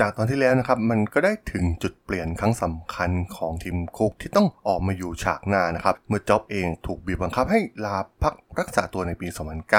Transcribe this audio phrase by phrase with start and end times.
[0.00, 9.28] จากตอนที่แล้วนะครับมันก็ได้ถึงจุดเปลี่ยนครั้งสำคัญของทีมคุกที่ต้องออกมาอยู่ฉากหน้านะครับ เมื่อจ็อบเองถูกบีบบังคับให้ลาพักรักษาตัวในปี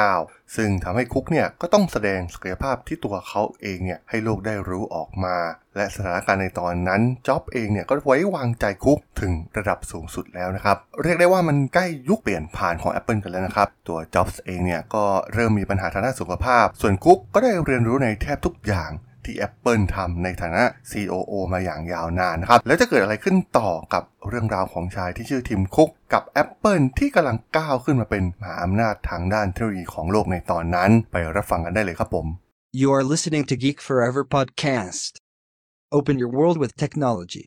[0.02, 5.38] 2009 ซึ่งทำให้คุกเนี่ยก็ต้องแสดงศักยภาพที่ตัวเขาเองเนี่ยให้โลกได้รู้ออกมา
[5.76, 15.04] และสถานการณ์ในตอนนั้นจ็อบเองเนี่ยก็ไว้วางใจคุกถึงระดับสูงสุดแล้วนะครับ เรียกได้ว่ามันใกล้ยุคเปลี่ยนผ่านของ Apple กันแล้วนะครับ ตัวจ็อบส์เองเนี่ยก็
[15.34, 18.92] เริ่มมีปัญหาทางด้านสุขภาพ ส่วนคุกก็ได้เรียนรู้ในแทบทุกอย่าง
[19.26, 32.28] ที่ Apple ทำในฐานะ COO มาอย่างยาวนานนะครับ แล้วจะเกิดอะไรขึ้นต่อกับเรื่องราวของชายที่ชื่อทิมคุกกับ Apple ที่กำลังก้าวขึ้นมาเป็นมหาอำนาจทางด้านเทคโนโลยีของโลกในตอนนั้น ไปรับฟังกันได้เลยครับผม
[32.82, 35.12] You are listening to Geek Forever podcast.
[35.98, 37.46] Open your world with technology.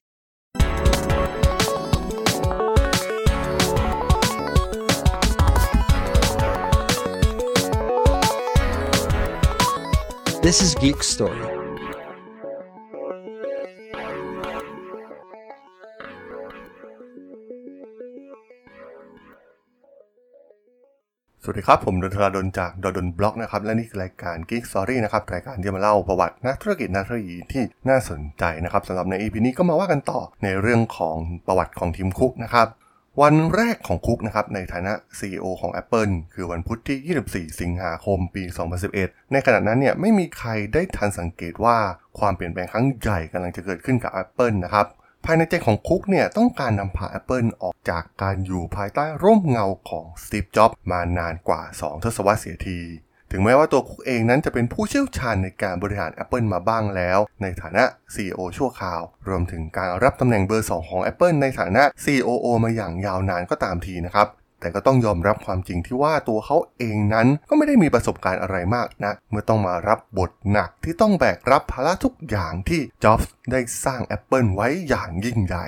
[10.47, 11.55] This is Geek Story.
[21.48, 32.69] สวัสดีครับ ผมดนทราดนจากดนบล็อกนะครับ และนี่คือรายการ Geek Story นะครับ รายการที่มาเล่าประวัตินักธุรกิจนักเทคโนโลยีที่น่าสนใจนะครับสำหรับใน EP นี้ก็มาว่ากันต่อในเรื่องของประวัติของทีมคุกนะครับ
[33.22, 38.42] วันแรกของคุกนะครับในฐานะ CEO ของ Apple คือวันพุธที่ 24 สิงหาคมปี
[38.89, 41.77] 2011 ในขณะนั้นเนี่ยไม่มีใครได้ทันสังเกตว่า
[42.19, 44.86] ความเปลี่ยนแปลงครั้งใหญ่กำลังจะเกิดขึ้นกับ Apple นะครับ
[45.28, 52.80] ภายในใจของคุกเนี่ยต้องการนำพา Apple ออกจากการอยู่ภายใต้ร่มเงาของสตีฟจ็อบมานานกว่า 2 ทศวรรษเสียที
[53.30, 64.28] ถึงแม้ว่าตัวคุกเองนั้นจะเป็นผู้เชี่ยวชาญในการบริหาร Apple มาบ้างแล้ว ในฐานะ CEO ชั่วคราว รวมถึงการรับตำแหน่งเบอร์ 2 ของ Apple ในฐานะ COO มาอย่างยาวนานก็ตามทีนะครับ
[64.67, 75.67] แต่ก็ต้องยอมรับความจริงที่ว่าตัวเขาเองนั้นก็ไม่ได้มีประสบการณ์อะไรมากนะ เมื่อต้องมารับบทหนักที่ต้องแบกรับภาระทุกอย่างที่จ็อบส์ได้สร้าง Apple ไว้อย่างยิ่งใหญ่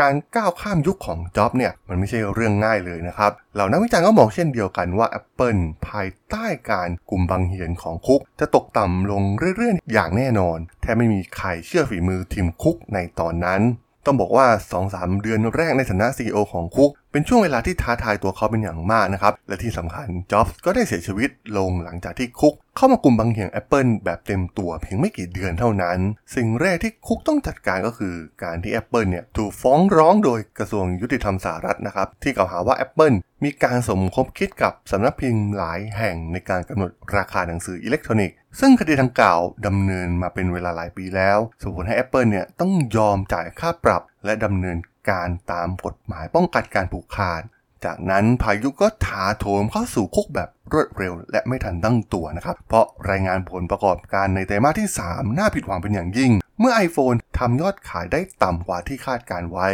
[0.00, 9.22] การก้าวข้ามยุคของจ็อบเนี่ยมันไม่ใช่เรื่องง่ายเลยนะครับเหล่านักวิจารณ์ก็มองเช่นเดียวกันว่า Apple ภายใต้การกลุ่มบังเหียนของคุก จะตกต่ำลง
[9.56, 13.62] เรื่อยๆ อย่างแน่นอน แทบไม่มีใครเชื่อฝีมือทีมคุกในตอนนั้น
[14.06, 14.46] ต้องบอกว่า
[14.84, 25.98] 2-3 เดือนแรกในฐานะ CEO ของคุก เป็นช่วงเวลาที่ท้าทายตัวเขาเป็นอย่างมากนะครับ และที่สำคัญจ็อบส์ก็ได้เสียชีวิตลงหลังจากที่คุก เข้ามากลุ่มบังเหียง Apple แบบเต็มตัวเพียงไม่กี่เดือนเท่านั้น
[26.34, 44.78] สิ่งแรกที่คุกต้องจัดการก็คือการที่ Apple เนี่ยถูกฟ้องร้องโดยกระทรวงยุติธรรมสหรัฐนะครับ ที่กล่าวหาว่า Apple มีการสมคบคิดกับสำนักพิมพ์หลายแห่งในการกำหนดราคาหนังสืออิเล็กทรอนิกส์ ซึ่งคดีดังกล่าวดำเนินมาเป็นเวลาหลายปีแล้ว ส่งผลให้ Apple เนี่ยต้องยอมจ่ายค่าปรับ และดำเนิน
[45.10, 47.42] การตามกฎหมายป้องกันการผูกขาด
[47.84, 59.68] จากนั้นพายุก็ถาโถมเข้าสู่คุกแบบรวดเร็ว และไม่ทันตั้งตัวนะครับ เพราะรายงานผลประกอบการในไตรมาสที่ 3 น่าผิดหวังเป็นอย่างยิ่ง เมื่อ iPhone ทำยอดขายได้ต่ำกว่าที่คาดการไว้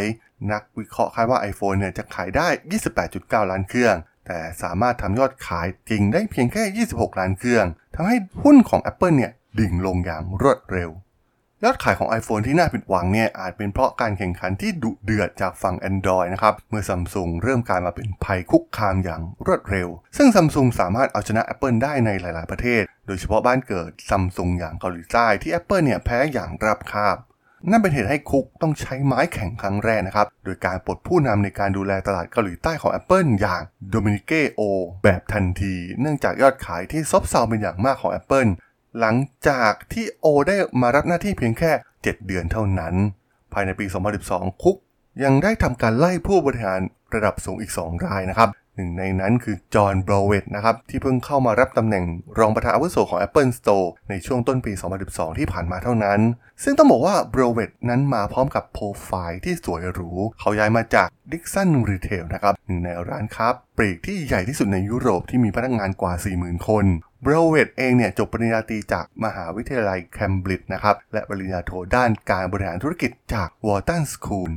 [0.51, 2.47] นักวิเคราะห์คาดว่า iPhone เนี่ยจะขายได้
[3.03, 3.95] 28.9 ล้านเครื่อง
[4.27, 7.65] แต่สามารถทำยอดขายจริงได้เพียงแค่ 26 ล้านเครื่อง
[7.95, 10.91] ทำให้หุ้นของ Apple เนี่ยดิ่งลงอย่างรวดเร็ว
[11.63, 27.17] ยอดขายของ iPhone ที่น่าผิดหวังเนี่ยอาจเป็นเพราะการแข่งขันที่ดุเดือดจากฝั่ง Android นะครับ เมื่อซัมซุงเริ่มกลายมาเป็นภัยคุกคามอย่างรวดเร็ว ซึ่งซัมซุงสามารถเอาชนะ Apple ได้ในหลาย ๆ ประเทศ โดยเฉพาะบ้านเกิดซัมซุงอย่างเกาหลีใต้ที่ Apple เนี่ยแพ้อย่างรับคาบ
[27.69, 34.61] นั่นเป็นเหตุให้คุกต้องใช้ไม้แข่งครั้งแรกนะครับ โดยการปลดผู้นำในการดูแลตลาดเกาหลีใต้ของ Apple อย่างโดมินิเกโอ
[35.03, 38.49] แบบทันที เนื่องจากยอดขายที่ซบเซาเป็นอย่างมากของ Apple
[38.99, 39.15] หลัง
[39.47, 42.93] จากที่โอได้มารับหน้าที่เพียงแค่ 7 เดือนเท่านั้น
[43.53, 43.85] ภายในปี
[44.23, 44.77] 2012 คุก
[45.23, 46.81] ยังได้ทำการไล่ผู้บริหาร
[47.13, 52.03] ระดับสูงอีก 2 รายนะครับ หนึ่งในนั้นคือจอห์นบรเวตนะครับ ที่เพิ่งเข้ามารับตำแหน่ง
[52.39, 54.71] รองประธานอาวุโสของ Apple Store ในช่วงต้นปี
[55.05, 56.19] 2012 ที่ผ่านมาเท่านั้น
[56.63, 66.85] ซึ่งต้องบอกว่าบรเวตนั้นมาพร้อมกับโปรไฟล์ที่สวยหรู เขาย้ายมาจาก Dixon Retail นะครับ หนึ่งในร้านค้าปลีกที่ใหญ่ที่สุดในยุโรปที่มีพนักงานกว่า 40,000 คน
[67.23, 74.51] บรเวตเองเนี่ยจบปริญญาตรีจากมหาวิทยาลัยเคมบริดจ์นะครับ และปริญญาโทด้านการบริหารธุรกิจจาก Wharton School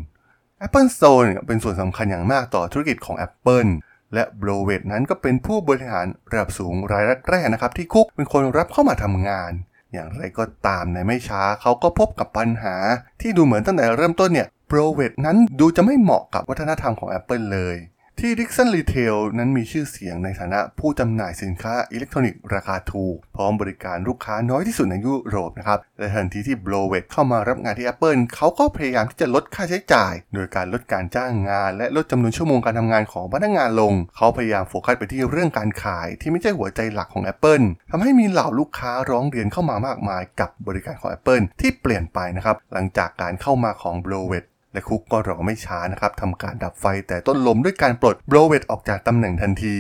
[0.66, 3.70] Apple Store เนี่ยเป็นส่วนสำคัญอย่างมากต่อธุรกิจของ Apple
[4.14, 9.52] และบรเวตนั้นก็เป็นผู้บริหารระดับสูงรายแรกๆนะครับ ที่คุกเป็นคนรับเข้ามาทำงาน
[9.92, 12.76] อย่างไรก็ตามในไม่ช้าเขาก็พบกับปัญหา
[13.20, 17.76] ที่ดูเหมือนตั้งแต่เริ่มต้นเนี่ยบรเวตนั้นดูจะไม่เหมาะกับวัฒนธรรมของ Apple เลย
[18.24, 30.12] ที่ Dixon Retail นั้นมีชื่อเสียงในฐานะผู้จำหน่ายสินค้าอิเล็กทรอนิกส์ราคาถูก พร้อมบริการลูกค้าน้อยที่สุดในยุโรปนะครับ และทันทีที่ b l o w e t เข้ามารับงานที่ Apple เขาก็พยายามที่จะลดค่าใช้จ่าย
[30.34, 45.02] โดยการลดการจ้างงาน และลดจำนวนชั่วโมงการทำงานของพนักงานลง เขาพยายามโฟกัสไปที่เรื่องการขายที่ไม่ใช่หัวใจหลักของ Apple ทำให้มีเหล่าลูกค้าร้องเรียนเข้ามามากมายกับบริการของ Apple ที่เปลี่ยนไปนะครับหลังจากการเข้ามาของ b l o w e t และ Cook
[45.12, 49.78] ก็รอไม่ช้านะครับทำการดับไฟแต่ต้นลมด้วยการปลด Browett ออกจากตำแหน่งทันที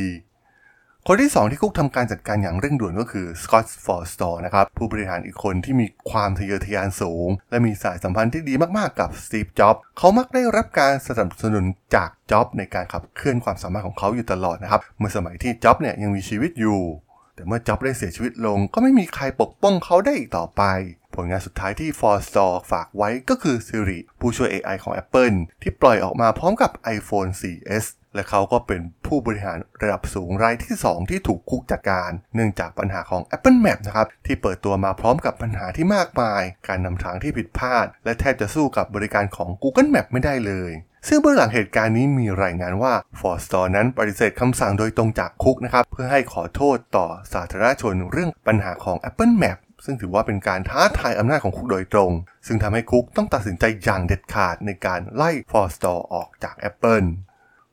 [1.06, 11.64] คนที่ 2 ที่ Cook ทำการจัดการอย่างเร่งด่วนก็คือ Scott Forstall นะครับผู้บริหารอีกคนที่มีความทะเยอทะยานสูง และมีสายสัมพันธ์ที่ดีมากๆกับ Steve Jobs เขามักได้รับการสนับสนุน
[11.94, 16.80] จากจ็อบในการขับเคลื่อนความสามารถของเขาอยู่ตลอดนะครับเมื่อสมัยที่จ็อบเนี่ยยังมีชีวิตอยู่
[17.34, 20.62] แต่เมื่อจ็อบได้เสียชีวิตลงก็ไม่มีใครปกป้องเขาได้อีกต่อไป
[21.22, 26.70] ลงานสุดท้ายที่ f o r s t o r ฝากไว้ก็คือ Siri ผู้ช่วย AI ของ Apple ที่ปล่อยออกมาพร้อมกับ
[26.96, 27.84] iPhone 4S
[28.14, 40.72] และเขาก็เป็นผู้บริหารระดับสูงรายที่ 2 ที่ถูกคุกจัดการ เนื่องจากปัญหาของ Apple Map นะครับ ที่เปิดตัวมาพร้อมกับปัญหาที่มากมาย การนำทางที่ผิดพลาด และแทบจะสู้กับบริการของ Google Map ไม่ได้เลย
[41.08, 52.12] ซึ่งเบื้องหลังเหตุการณ์นี้มีรายงานว่า f o r s t o r นั้นปฏิเสธคำสั่งโดยตรงจากคุกนะครับ เพื่อให้ขอโทษต่อสาธารณชนเรื่องปัญหาของ Apple Map ซึ่งถือว่าเป็นการท้าทายอำนาจของคุกโดยตรง
[52.46, 57.08] ซึ่งทำให้คุกต้องตัดสินใจอย่างเด็ดขาดในการไล่ฟอร์สตอลล์ออกจาก Apple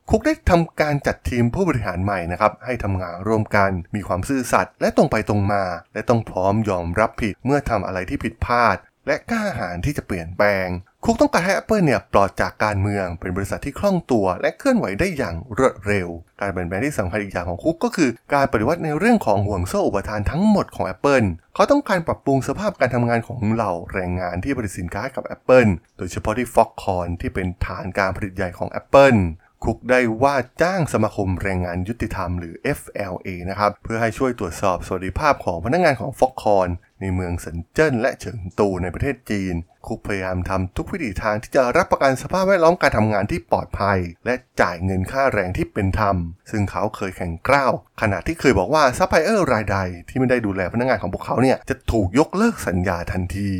[0.09, 5.63] คุกได้ทำการจัดทีมผู้บริหารใหม่นะครับ ให้ทำงานร่วมกัน มีความซื่อสัตย์และตรงไปตรงมา
[5.94, 8.75] และต้องพร้อมยอมรับผิดเมื่อทำอะไรที่ผิดพลาด
[9.07, 10.68] และกล้าหาญที่จะเปลี่ยนแปลง
[11.04, 16.08] คุกต้องการให้ Apple เนี่ยปลอดจากการเมืองเป็นบริษัทที่คล่องตัว และเคลื่อนไหวได้อย่างรวดเร็ว
[16.42, 29.20] การเปลี่ยนแปลงที่สำคัญอีกอย่างของคุกก็คือ การปฏิวัติในเรื่องของห่วงโซ่อุปทานทั้งหมดของ Apple เขาต้องการปรับปรุงสภาพการทำงานของเหล่าแรงงานที่ผลิตสินค้ากับ Apple โดยเฉพาะที่ Foxconn ที่เป็นฐานการผลิตใหญ่ของ Apple
[29.64, 36.69] คุกได้ว่าจ้างสมาคมแรงงานยุติธรรมหรือ FLA นะครับ เพื่อให้ช่วยตรวจสอบสวัสดิภาพของพนักงานของ Foxconn
[37.02, 39.56] ในเมืองเซินเจิ้นและเฉิงตูในประเทศจีน
[39.88, 46.16] คุกพยายามทำทุกวิถีทางที่จะรับประกันสภาพแวดล้อมการทำงานที่ปลอดภัย และจ่ายเงินค่าแรงที่เป็นธรรม
[46.52, 47.72] ซึ่งเขาเคยแข็งกร้าว
[48.02, 49.78] ขณะที่เคยบอกว่าซัพพลายเออร์รายใด
[50.10, 53.52] ที่ไม่ได้ดูแลพนักงานของพวกเขาเนี่ยจะถูกยกเลิกสัญญาทันที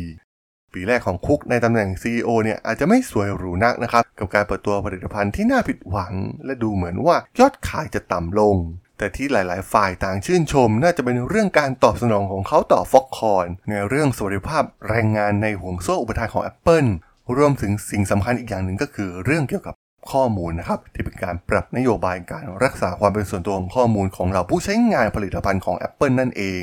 [0.74, 6.12] ปีแรกของคุกในตำแหน่ง CEO เนี่ยอาจจะไม่สวยหรูนักนะครับ กับการเปิดตัวผลิตภัณฑ์ที่น่าผิดหวัง
[6.44, 8.56] และดูเหมือนว่ายอดขายจะต่ำลง
[8.98, 16.88] แต่ที่หลาย ๆ ฝ่ายต่างชื่นชม น่าจะเป็นเรื่องการตอบสนองของเขาต่อ Foxconn ในเรื่องสวัสดิภาพแรงงานในห่วงโซ่อุปทานของ Apple
[17.36, 19.74] รวมถึงสิ่งสำคัญอีกอย่างหนึ่งก็คือเรื่องเกี่ยวกับ
[20.12, 26.62] ข้อมูลนะครับ ที่เป็นการปรับนโยบายการรักษาความเป็นส่วนตัวของข้อมูลของเราผู้ใช้งานผลิตภัณฑ์ของ Apple นั่นเอง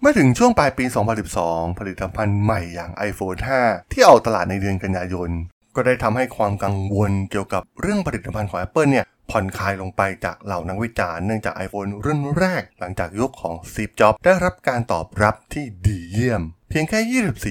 [0.00, 0.84] เมื่อถึงช่วงปลายปี
[1.32, 5.30] 2012 ผลิตภัณฑ์ใหม่อย่าง iPhone 5 ที่ออกตลาดในเดือนกันยายน
[5.76, 17.00] ก็ได้ทำให้ความกังวลเกี่ยวกับเรื่องผลิตภัณฑ์ของ Apple เนี่ย ผ่อนคลายลงไปจากเหล่านักวิจารณ์เนื่องจาก iPhone รุ่นแรกหลังจากยุคของ Steve Jobs ได้รับการตอบรับที่ดีเยี่ยม เพียงแค่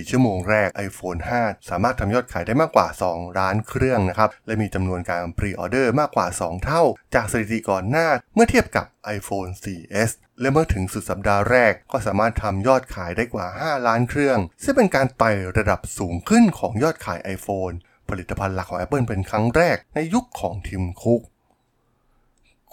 [0.05, 6.83] 24 ชั่วโมงแรก iPhone 5 สามารถทำยอดขายได้มากกว่า 2 ล้านเครื่องนะครับ และมีจำนวนการพรีออเดอร์มากกว่า 2 เท่า
[7.15, 8.85] จากสถิติก่อนหน้าเมื่อเทียบกับ
[9.17, 10.11] iPhone 4S
[10.41, 17.75] และเมื่อถึงสุดสัปดาห์แรกก็สามารถทำยอดขายได้กว่า 5 ล้านเครื่อง ซึ่งเป็นการไต่ระดับสูงขึ้นของยอดขาย iPhone
[18.09, 21.21] ผลิตภัณฑ์หลักของ Apple เป็นครั้งแรกในยุคของทิมคุก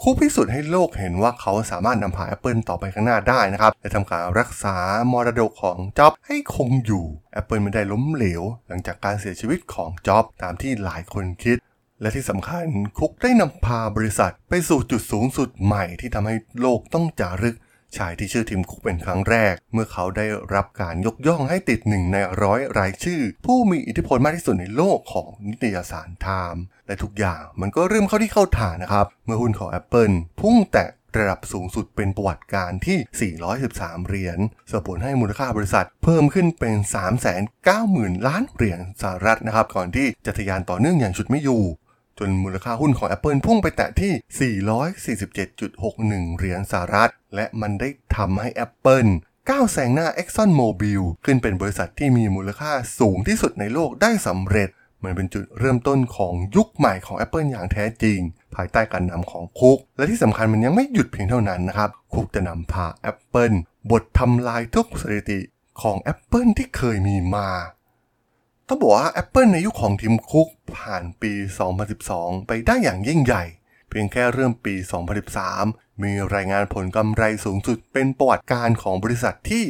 [0.04, 4.76] คู่พิสูจน์ให้โลกเห็นว่าเขาสามารถนำพา Apple ต่อไปข้างหน้าได้นะครับและทำการรักษา
[5.12, 7.04] มรดกของจ็อบให้คงอยู่
[7.40, 11.56] Apple ไม่ได้ล้มเหลว หลังจากการเสียชีวิตของจ็อบตามที่หลายคนคิด
[12.00, 12.66] และที่สำคัญ
[12.98, 17.56] คุกได้นำพาบริษัทไปสู่จุดสูงสุดใหม่ที่ทำให้โลกต้องจารึก
[17.98, 30.88] ชายที่ชื่อทิมคุกเป็นครั้งแรก เมื่อเขาได้รับการยกย่องให้ติดหนึ่งในร้อยรายชื่อ ผู้มีอิทธิพลมากที่สุดในโลกของนิตยสารไทม์และทุกอย่างมันก็เริ่มเข้าที่เข้าทางนะครับ เมื่อหุ้นของ Apple พุ่งแตะ
[31.18, 34.38] ระดับสูงสุดเป็นประวัติการที่ 413 เหรียญ
[34.70, 36.74] ส่งผลให้มูลค่าบริษัทเพิ่มขึ้นเป็น
[37.50, 41.62] 390,000 ล้านเหรียญสหรัฐนะครับ ก่อนที่จะทะยานต่อเนื่องอย่างชุดไม่อยู่
[42.18, 44.12] จนมูลค่าหุ้นของ Apple พุ่งไปแตะที่
[44.62, 49.10] 447.61 เหรียญสหรัฐ และมันได้ทำให้ Apple
[49.50, 54.70] ก้าวแซงหน้า Exxon Mobil ขึ้นเป็นบริษัทที่มีมูลค่าสูงที่สุดในโลกได้สำเร็จ
[55.04, 58.18] มันเป็นจุดเริ่มต้นของยุคใหม่ของ Apple อย่างแท้จริง
[58.54, 63.56] ภายใต้การนำของคุก และที่สำคัญมันยังไม่หยุดเพียงเท่านั้นนะครับ คุกจะนำพา Apple
[63.90, 65.40] บททำลายทุกสถิติ
[65.82, 67.48] ของ Apple ที่เคยมีมา
[68.72, 71.32] ต้องบอกว่า Apple ในยุคของทีมคุกผ่านปี
[71.90, 73.44] 2012 ไปได้อย่างยิ่งใหญ่
[73.88, 74.74] เพียงแค่เริ่มปี
[75.38, 79.64] 2013 มีรายงานผลกำไรสูงสุดเป็นประวัติการของบริษัทที่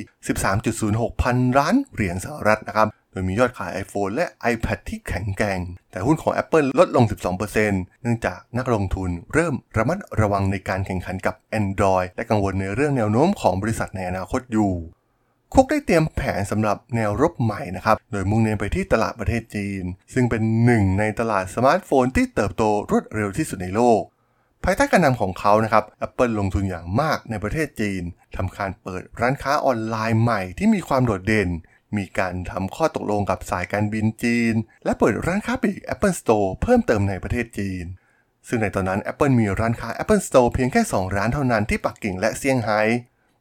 [0.59, 7.05] 13.06 พันล้านเหรียญสหรัฐนะครับ โดยมียอดขาย iPhone และ iPad ที่แข็งแกร่ง แต่หุ้นของ Apple ลดลง
[7.49, 14.73] 12%เนื่องจากนักลงทุนเริ่มระมัดระวังในการแข่งขันกับ Android และกังวลในเรื่องแนวโน้มของบริษัทในอนาคตอยู่
[15.55, 19.83] คุกได้เตรียมแผนสำหรับแนวรบใหม่นะครับ โดยมุ่งเน้นไปที่ตลาดประเทศจีน
[20.15, 24.03] ซึ่งเป็นหนึ่งในตลาดสมาร์ทโฟนที่เติบโตรวดเร็วที่สุดในโลก
[24.65, 28.03] ภายใต้การนำของเขานะครับ Apple ลงทุนอย่างมากในประเทศจีน
[28.37, 31.49] ทำการเปิดร้านค้าออนไลน์ใหม่ที่มีความโดดเด่น
[31.97, 34.55] มีการทำข้อตกลงกับสายการบินจีน
[34.85, 37.85] และเปิดร้านค้าปลีก Apple Store เพิ่มเติมในประเทศจีน
[38.49, 42.81] ซึ่งในตอนนั้น Apple มีร้านค้า Apple Store เพียงแค่ 2 ร้านเท่านั้นที่ปักกิ่งและเซี่ยงไฮ้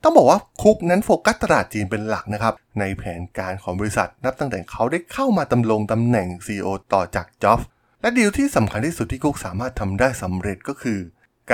[0.03, 7.67] ต้องบอกว่าคุกนั้นโฟกัสตลาดจีนเป็นหลักนะครับ ในแผนการของบริษัทนับตั้งแต่เขาได้เข้ามาตำลงตำแหน่ง CEO ต่อจากจ็อบส์
[8.01, 10.99] และดีลที่สำคัญที่สุดที่คุกสามารถทำได้สำเร็จก็คือ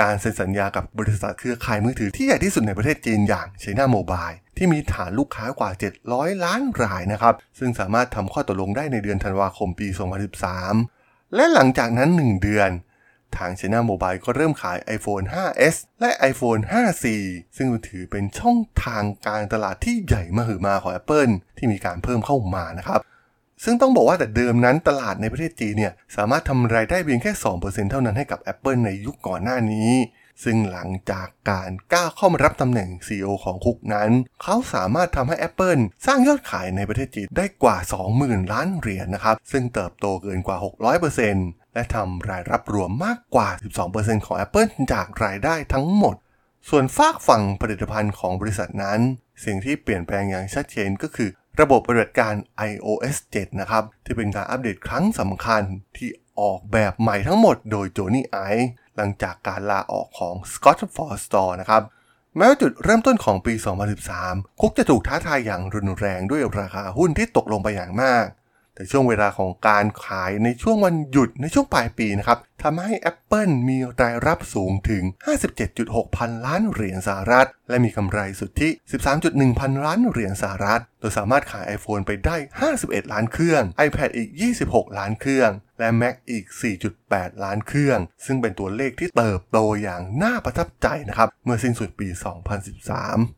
[0.06, 5.70] ารเซ็นสัญญากับบริษัทเครือข่ายมือถือที่ใหญ่ที่สุดในประเทศจีนอย่าง China Mobile ที่มีฐานลูกค้ากว่า
[6.06, 9.88] 700 ล้านรายนะครับ ซึ่งสามารถทำข้อตกลงได้ในเดือนธันวาคมปี
[10.60, 12.70] 2013 และหลังจากนั้น 1 เดือน
[13.36, 17.04] ทาง China Mobile ก็เริ่มขาย iPhone 5s และ iPhone 5c
[17.56, 23.00] ซึ่งถือเป็นช่องทางการตลาดที่ใหญ่มหึมาของ Apple ที่มีการเพิ่มเข้ามานะครับ
[23.64, 29.90] ซึ่งต้องบอกว่าแต่เดิมนั้นตลาดในประเทศจีนเนี่ยสามารถทำรายได้เพียงแค่ 2%เท่านั้นให้กับ Apple ในยุคก่อนหน้านี้
[30.44, 34.10] ซึ่งหลังจากการก้าวเข้ามารับตำแหน่ง CEO ของคุกนั้น
[34.42, 37.76] เขาสามารถทำให้ Apple สร้างยอดขายในประเทศจีนได้กว่า
[38.14, 40.56] 20,000 ล้านเหรียญนนะครับ ซึ่งเติบโตเกินกว่า
[41.02, 43.48] 600% และทำรายรับรวมมากกว่า
[43.88, 46.16] 12%ของ Apple จากรายได้ทั้งหมด
[46.68, 49.00] ส่วนฝากฝั่งผลิตภัณฑ์ของบริษัทนั้น
[49.44, 51.28] สิ่งที่เปลี่ยนแปลงอย่างชัดเจนก็คือ
[51.60, 52.34] ระบบปฏิบัติการ
[52.70, 55.62] iOS 7 นะครับ ที่เป็นการอัปเดตครั้งสำคัญ
[55.96, 56.08] ที่
[56.40, 58.38] ออกแบบใหม่ทั้งหมดโดยโจนี่ไอ
[58.96, 61.82] หลังจากการลาออกของ Scott Forstall นะครับ
[62.36, 63.54] แม้ว่าจุดเริ่มต้นของปี
[64.06, 68.26] 2013 คุกจะถูกท้าทายอย่างรุนแรงด้วยราคาหุ้นที่ตกลงไปอย่างมาก
[68.78, 75.02] แต่ช่วงเวลาของการขายในช่วงวันหยุดในช่วงปลายปีนะครับทำให้ Apple มีรายรับสูงถึง
[75.60, 78.68] 57.6 พันล้านเหรียญสหรัฐ และมีกำไรสุทธิ
[79.14, 82.36] 13.1 พันล้านเหรียญสหรัฐ โดยสามารถขาย iPhone ไปได้
[82.74, 84.30] 51 ล้านเครื่อง iPad อีก
[84.64, 86.44] 26 ล้านเครื่อง และ Mac อีก
[86.94, 93.37] 4.8 ล้านเครื่อง ซึ่งเป็นตัวเลขที่เติบโตอย่างน่าประทับใจนะครับ เมื่อสิ้นสุดปี 2013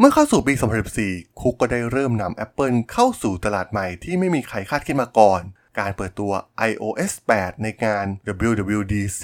[0.00, 0.54] เมื่อเข้าสู่ปี
[0.96, 5.42] 2014 คุกก็ได้เริ่มนำ Apple เข้าสู่ตลาดใหม่ที่ไม่มีใครคาดคิดมาก่อน
[5.78, 6.32] การเปิดตัว
[6.70, 8.06] iOS 8 ในงาน
[8.48, 9.22] WWDC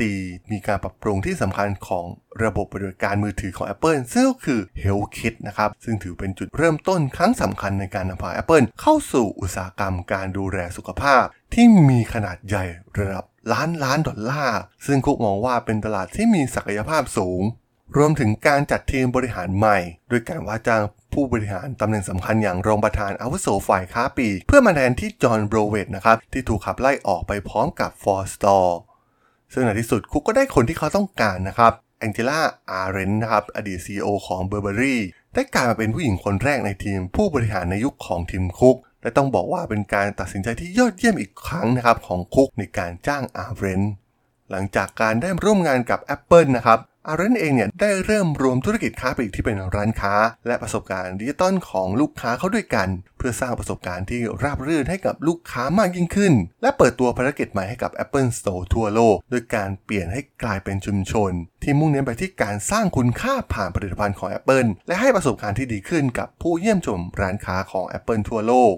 [0.52, 2.06] มีการปรับปรุงที่สำคัญของ
[2.44, 12.64] ระบบปฏิบัติการมือถือของ Apple ซึ่งก็คือ HealthKit นะครับ ซึ่งถือเป็นจุดเริ่มต้นครั้งสำคัญในการนำพา Apple เข้าสู่อุตสาหกรรมการดูแลสุขภาพ ที่มีขนาดใหญ่
[12.98, 17.42] ระดับล้านล้านดอลลาร์ ซึ่งคุกมองว่าเป็นตลาดที่มีศักยภาพสูง
[17.98, 20.82] รวมถึงการจัดทีมบริหารใหม่ โดยการว่าจ้าง
[21.12, 28.78] ผู้บริหารตำแหน่งสำคัญอย่างรองประธานอาวุโสฝ่ายค้าปลีก เพื่อมาแทนที่จอห์นโบรเวตต์นะครับ ที่ถูกขับไล่ออกไปพร้อมกับฟอร์สตอลล์
[29.52, 35.00] ซึ่งในที่สุดคุกก็ได้คนที่เขาต้องการนะครับแองเจล่าอาร์เรนด์สนะครับ อดีต CEO ของ Burberry
[35.34, 43.82] ได้กลายมาเป็นผู้หญิงคนแรกในทีม ผู้บริหารในยุคของทิมคุก และต้องบอกว่าเป็นการตัดสินใจที่ยอดเยี่ยมอีกครั้งนะครับของคุกในการจ้างอาร์เรนด์ส
[44.50, 50.14] หลังจากการได้ร่วมงานกับ Apple นะครับอาร์เรนด์สเองเนี่ยได้เริ่มรวมธุรกิจค้าปลีกที่เป็นร้านค้า
[50.46, 56.32] และประสบการณ์ดิจิตอลของลูกค้าเข้าด้วยกัน เพื่อสร้างประสบการณ์ที่ราบรื่นให้กับลูกค้ามากยิ่งขึ้น
[56.62, 61.30] และเปิดตัวภารกิจใหม่ให้กับ Apple Store ทั่วโลก โดยการเปลี่ยนให้กลายเป็นชุมชน
[61.62, 68.74] ที่มุ่งเน้นไปที่การสร้างคุณค่าผ่านผลิตภัณฑ์ของ Apple และให้ประสบการณ์ที่ดีขึ้นกับผู้เยี่ยมชมร้านค้าของ Apple ทั่วโลก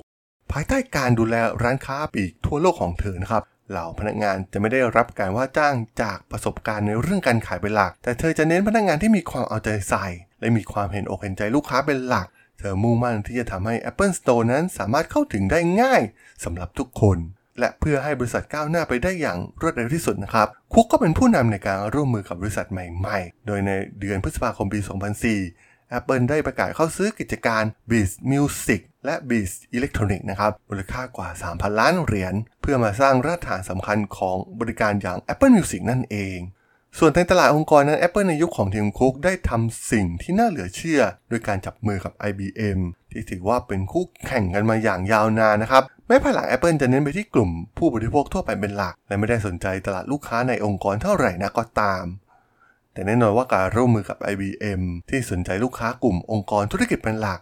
[0.52, 10.06] ภายใต้การดูแลร้านค้าปลีกทั่วโลกของเธอนะครับ เหล่าพนักงานจะไม่ได้รับการว่าจ้างจากประสบการณ์ในเรื่องการขายเป็นหลัก แต่เธอจะเน้นพนักงานที่มีความเอาใจใส่
[10.40, 12.26] และมีความเห็นอกเห็นใจลูกค้าเป็นหลัก
[12.58, 16.02] เธอมุ่งมั่นที่จะทำให้ Apple Store นั้นสามารถเข้าถึงได้ง่าย
[16.44, 17.18] สำหรับทุกคน
[17.58, 23.70] และเพื่อให้บริษัทก้าวหน้าไปได้อย่างรวดเร็วที่สุดนะครับคุกก็เป็นผู้นำในการร่วมมือกับบริษัทใหม่ๆ โดยใน
[24.00, 24.80] เดือนพฤษภาคมปี
[25.35, 35.82] 2004 Apple ได้ประกาศเข้าซื้อกิจการ Beats Music และ Beats Electronic นะครับ มูลค่ากว่า 3,000 ล้านเหรียญ เพื่อมาสร้างรากฐานสำคัญของบริการอย่าง Apple Music
[35.90, 36.38] นั่นเอง
[36.98, 42.78] ส่วนในตลาดองค์กรนั้น Apple ในยุคของทีมคุกได้ทำสิ่งที่น่าเหลือเชื่อ โดยการจับมือกับ IBM
[43.12, 52.04] ที่ถือว่าเป็นคู่แข่งกันมาอย่างยาวนานนะครับแม้ภายหลัง Apple จะเน้นไปที่กลุ่มผู้บริโภคทั่วไปเป็นหลัก และไม่ได้สนใจตลาดลูกค้าในองค์กรเท่าไหร่นักก็ตาม
[52.92, 57.40] แต่แน่นอนว่าการร่วมมือกับ IBM ที่สนใจลูกค้ากลุ่มองค์กรธุรกิจเป็นหลัก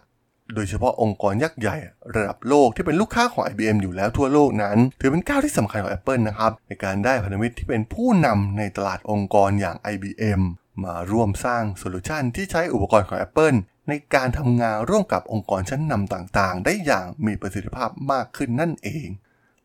[0.53, 1.75] โดยเฉพาะองค์กรยักษ์ใหญ่
[2.15, 10.41] ระดับโลกที่เป็นลูกค้าของ IBM อยู่แล้วทั่วโลกนั้น ถือเป็นก้าวที่สำคัญของ Apple นะครับ ในการได้พันธมิตรที่เป็นผู้นำในตลาดองค์กรอย่าง IBM
[10.83, 19.07] มาร่วมสร้างโซลูชันที่ใช้อุปกรณ์ของ Apple ในการทำงานร่วมกับองค์กรชั้นนำต่างๆ ได้อย่างมีประสิทธิภาพมากขึ้นนั่นเอง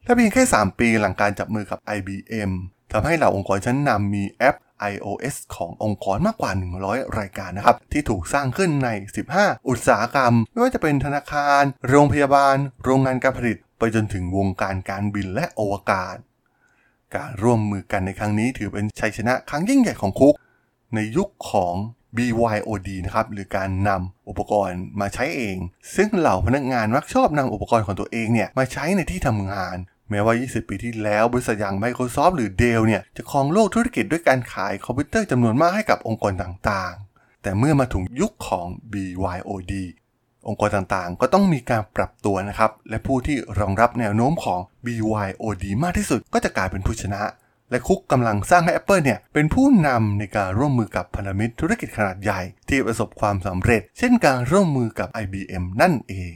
[0.04, 2.50] และเพียงแค่ 3 ปีหลังการจับมือกับ IBM
[2.92, 4.56] ทำให้เหล่าองค์กรชั้นนำมีแอป
[4.92, 6.52] iOS ขององค์กรมากกว่า
[6.84, 8.88] 100 รายการนะครับ ที่ถูกสร้างขึ้นใน
[9.28, 16.16] 15 อุตสาหกรรม ไม่ว่าจะเป็นธนาคาร โรงพยาบาล โรงงานการผลิต ไปจนถึงวงการการบินและอวกาศ
[17.16, 20.34] การร่วมมือกันในครั้งนี้ถือเป็นชัยชนะครั้งยิ่งใหญ่ของคุก
[20.94, 21.74] ในยุคของ
[22.16, 25.56] BYOD นะครับ หรือการนำอุปกรณ์มาใช้เอง
[25.96, 29.76] ซึ่งเหล่าพนักงานมักชอบนำอุปกรณ์ของตัวเองเนี่ยมาใช้ในที่ทำงาน
[30.10, 39.72] แม้ว่า 20 ปีที่แล้วบริษัทอย่าง Microsoft หรือ Dell เนี่ย จะครองโลกธุรกิจด้วยการขายคอมพิวเตอร์จำนวนมากให้กับองค์กรต่างๆ แต่เมื่อมาถึงยุคของ BYOD
[40.48, 47.22] องค์กรต่างๆ ก็ต้องมีการปรับตัวนะครับ และผู้ที่รองรับแนวโน้มของ BYOD มากที่สุดก็จะกลายเป็นผู้ชนะ
[47.70, 56.34] และคุกกำลังสร้างให้ Apple เนี่ย เป็นผู้นำในการร่วมมือกับพันธมิตรธุรกิจขนาดใหญ่ ที่ประสบความสำเร็จ เช่นการร่วมมือกับ IBM นั่นเอง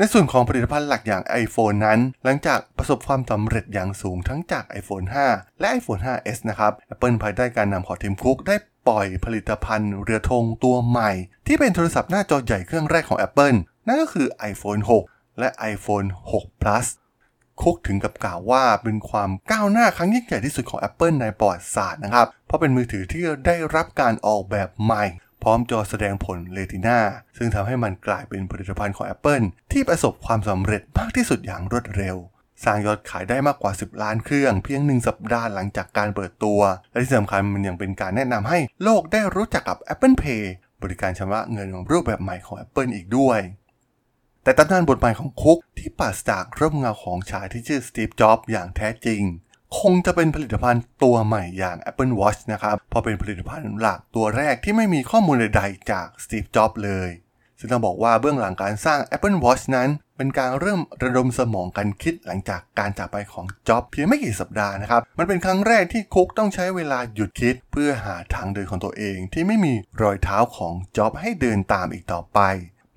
[0.00, 8.56] ในส่วนของผลิตภัณฑ์หลักอย่าง iPhone นั้น หลังจากประสบความสำเร็จอย่างสูงทั้งจาก iPhone 5 และ iPhone 5s นะครับ Apple ภายใต้การนำของทีมคุกได้
[8.88, 11.10] ปล่อยผลิตภัณฑ์เรือธงตัวใหม่
[11.46, 16.86] ที่เป็นโทรศัพท์หน้าจอใหญ่เครื่องแรกของ Apple นั่นก็คือ iPhone 6 และ iPhone 6 Plus
[17.62, 25.04] คุกถึงกับกล่าวว่าเป็นความก้าวหน้าครั้งยิ่งใหญ่ที่สุดของ Apple ในประวัติศาสตร์นะครับ เพราะเป็นมือถือที่ได้รับการออกแบบใหม่
[25.42, 26.98] พร้อมจอแสดงผลเรตินา
[27.36, 32.16] ซึ่งทำให้มันกลายเป็นผลิตภัณฑ์ของ Apple ที่ประสบความสำเร็จมากที่สุดอย่างรวดเร็ว
[32.64, 40.44] สร้างยอดขายได้มากกว่า 10 ล้านเครื่องเพียงหนึ่งสัปดาห์หลังจากการเปิดตัว และที่สำคัญมันยังเป็นการแนะนำให้โลกได้รู้จักกับ Apple Pay
[40.82, 43.40] บริการชำระเงินรูปแบบใหม่ของ Apple อีกด้วย
[44.42, 49.22] แต่ตำนานบทใหม่ของคุกที่ปราศจากร่มเงาของชายที่ชื่อสตีฟ จ็อบส์อย่างแท้จริง
[49.80, 57.10] คงจะเป็นผลิตภัณฑ์ตัวใหม่อย่าง Apple Watch นะครับพราะเป็นผลิตภัณฑ์หลักตัวแรกที่ไม่มีข้อมูลใดๆจากสตีฟจ็อบส์เลย
[57.58, 72.40] ซึ่งต้องบอกว่าเบื้องหลังการสร้าง Apple Watch นั้น เป็นการเริ่มระดมสมองกันคิดหลังจากการจากไปของจ็อบเพียงไม่กี่สัปดาห์นะครับ มันเป็นครั้งแรกที่คุกต้องใช้เวลาหยุดคิด เพื่อหาทางเดินของตัวเองที่ไม่มีรอยเท้าของจ็อบให้เดินตามอีกต่อไป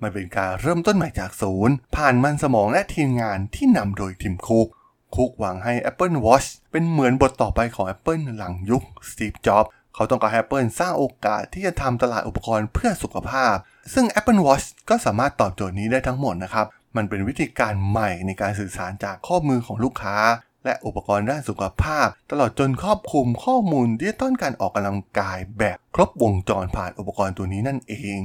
[0.02, 4.68] มันเป็นการเริ่มต้นใหม่จากศูนย์ ผ่านมันสมองและทีมงานที่นำโดยทีมคุก
[5.14, 13.54] คุกหวังให้ Apple Watch เป็นเหมือนบทต่อไปของ Apple หลังยุค Steve Jobs เขาต้องการให้ Apple สร้างโอกาสที่จะทำตลาดอุปกรณ์เพื่อสุขภาพ
[13.94, 16.66] ซึ่ง Apple Watch ก็สามารถตอบโจทย์นี้ได้ทั้งหมดนะครับ
[16.96, 20.16] มันเป็นวิธีการใหม่ในการสื่อสารจากข้อมือของลูกค้า
[20.64, 28.20] และอุปกรณ์ด้านสุขภาพ ตลอดจนครอบคลุมข้อมูลดิจิตอลการออกกำลังกายแบบครบวงจรผ่านอุปกรณ์ตัวนี้นั่นเอง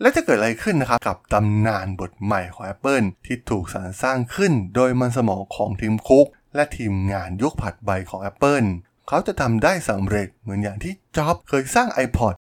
[0.00, 8.68] และจะเกิดอะไรขึ้นนะครับกับตำนานบทใหม่ของ Apple ที่ถูกสรรสร้างขึ้นโดยมันสมองของทีมคุก และทีมงานยุคผัดใบของ Apple
[9.08, 12.34] เขาจะทำได้สำเร็จเหมือนอย่างที่จ็อบเคยสร้าง iPod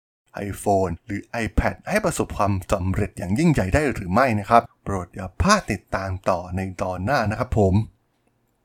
[0.47, 7.73] iPhone หรือ iPad ให้ประสบความสำเร็จอย่างยิ่งใหญ่ได้หรือไม่นะครับ โปรดอย่าพลาดติดตามต่อในตอนหน้านะครับผม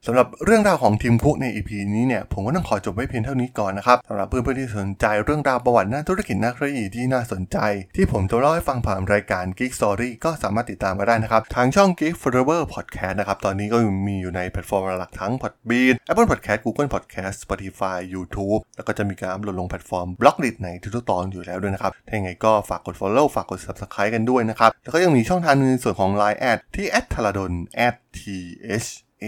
[0.07, 7.59] สำหรับเรื่องราวของทีมคุกใน EP นี้เนี่ยผมก็ต้องขอจบไว้เพียงเท่านี้ก่อนนะครับสำหรับเพื่อนๆที่สนใจเรื่องราวประวัติด้าธุรกิจนักธุรกิจที่น่าสนใจ
[7.97, 13.77] ที่ผมจะเล่าให้ฟังผ่านรายการ Geek Story ก็สามารถติดตามมาได้นะครับ ทางช่อง Geek Forever Podcast นะครับ ตอนนี้ก็
[14.09, 26.39] มีอยู่ในแพลตฟอร์มหลักทั้ง Podbean Apple Podcast Google Podcast Spotify YouTube แล้วก็จะมีการอัปโหลดลงแพลตฟอร์ม Blockdit ในทุกๆตอนอยู่แล้วด้วยนะครับถ้าอย่างไรก็ฝากกด follow ฝากกด subscribe กันด้วยนะครับแล้วก็ยังมีช่องทางในส่วนของ Line
[26.41, 27.53] add ที่ t h a l a d o n
[27.89, 28.91] @th
[29.25, 29.27] A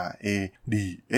[0.00, 0.28] R A
[0.72, 0.74] D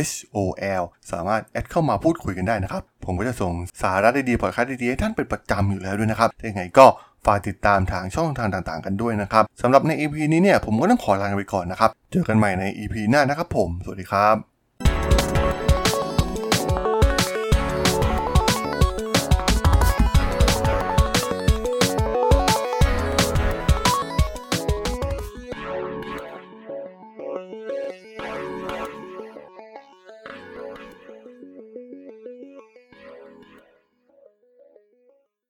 [0.08, 0.38] H O
[0.80, 6.86] L สามารถ add เข้ามาพูดคุยกันได้นะครับ ผมก็จะส่งสาระดีๆพอดคาสต์ดีๆให้ท่านเป็นประจำอยู่แล้วด้วยนะครับยังไงก็
[7.26, 14.57] ฝากติดตามทางช่องทางต่างๆ กันด้วยนะครับสำหรับใน EP นี้เนี่ยผมก็ต้องขอลาไปก่อนนะครับ เจอกันใหม่ใน EP หน้านะครับผม สวัสดีครับ